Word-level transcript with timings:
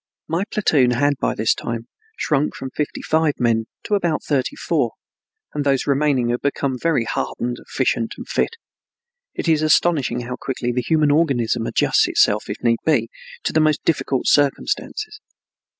My 0.27 0.45
platoon 0.51 0.89
had 0.89 1.13
by 1.19 1.35
this 1.35 1.53
time 1.53 1.87
shrunk 2.17 2.55
from 2.55 2.71
fifty 2.71 3.03
five 3.03 3.33
men 3.37 3.65
to 3.83 3.93
about 3.93 4.23
thirty 4.23 4.55
four, 4.55 4.93
but 5.53 5.63
those 5.63 5.85
remaining 5.85 6.29
had 6.29 6.41
become 6.41 6.79
very 6.79 7.03
hardened, 7.03 7.57
efficient, 7.59 8.15
and 8.17 8.27
fit. 8.27 8.55
It 9.35 9.47
is 9.47 9.61
astonishing 9.61 10.21
how 10.21 10.37
quickly 10.37 10.71
the 10.71 10.81
human 10.81 11.11
organism 11.11 11.67
adjusts 11.67 12.07
itself, 12.07 12.49
if 12.49 12.63
need 12.63 12.79
be, 12.83 13.09
to 13.43 13.53
the 13.53 13.59
most 13.59 13.83
difficult 13.83 14.25
circumstances. 14.25 15.19